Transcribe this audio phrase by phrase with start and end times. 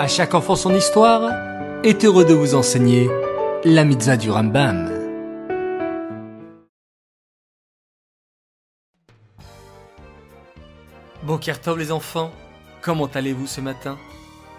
[0.00, 1.30] À chaque enfant son histoire
[1.84, 3.10] est heureux de vous enseigner
[3.64, 4.90] la mitzvah du Rambam.
[11.22, 12.32] Bon Tov les enfants,
[12.80, 13.98] comment allez-vous ce matin?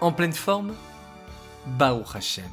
[0.00, 0.76] En pleine forme?
[1.66, 2.44] Baruch Hashem.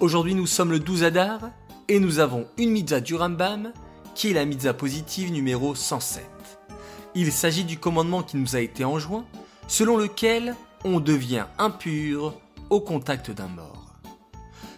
[0.00, 1.50] Aujourd'hui nous sommes le 12 Adar
[1.86, 3.72] et nous avons une mitzvah du Rambam
[4.16, 6.24] qui est la mitzvah positive numéro 107.
[7.14, 9.24] Il s'agit du commandement qui nous a été enjoint,
[9.68, 12.34] selon lequel on devient impur
[12.70, 13.94] au contact d'un mort.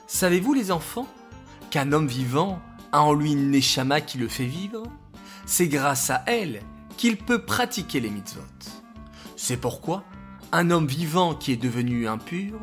[0.06, 1.08] Savez-vous les enfants
[1.70, 2.60] qu'un homme vivant
[2.92, 4.84] a en lui une neshama qui le fait vivre?
[5.46, 6.62] C'est grâce à elle
[6.96, 8.40] qu'il peut pratiquer les mitzvot.
[9.36, 10.04] C'est pourquoi
[10.52, 12.60] un homme vivant qui est devenu impur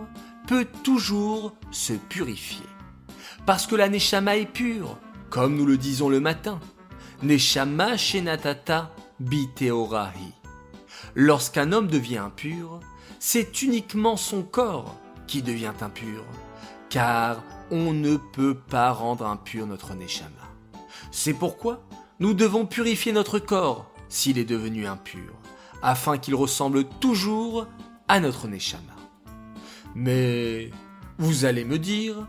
[0.47, 2.65] peut toujours se purifier.
[3.45, 4.97] Parce que la neshama est pure,
[5.29, 6.59] comme nous le disons le matin.
[7.23, 10.33] Neshama shenatata biteorahi.
[11.15, 12.79] Lorsqu'un homme devient impur,
[13.23, 14.95] c'est uniquement son corps
[15.27, 16.25] qui devient impur,
[16.89, 20.31] car on ne peut pas rendre impur notre Neshama.
[21.11, 21.83] C'est pourquoi
[22.19, 25.35] nous devons purifier notre corps s'il est devenu impur,
[25.83, 27.67] afin qu'il ressemble toujours
[28.07, 28.95] à notre Neshama.
[29.93, 30.71] Mais
[31.19, 32.27] vous allez me dire,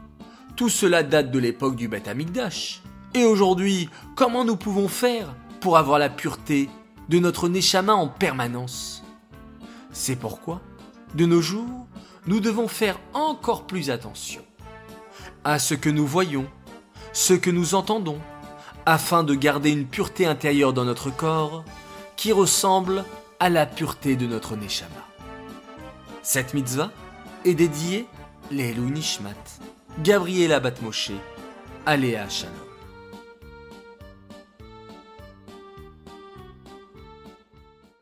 [0.56, 2.82] tout cela date de l'époque du Beth Amikdash.
[3.14, 6.68] Et aujourd'hui, comment nous pouvons faire pour avoir la pureté
[7.08, 9.02] de notre Neshama en permanence?
[9.90, 10.60] C'est pourquoi,
[11.14, 11.86] de nos jours,
[12.26, 14.42] nous devons faire encore plus attention
[15.44, 16.46] à ce que nous voyons,
[17.12, 18.18] ce que nous entendons,
[18.86, 21.64] afin de garder une pureté intérieure dans notre corps
[22.16, 23.04] qui ressemble
[23.40, 24.90] à la pureté de notre Neshama.
[26.22, 26.90] Cette mitzvah
[27.44, 28.06] est dédiée
[28.50, 29.34] les Nishmat,
[30.02, 31.12] Gabriela Batmoshe,
[31.86, 32.71] Aléa Shalom.